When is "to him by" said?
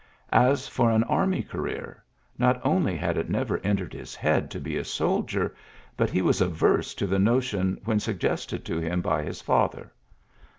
8.65-9.21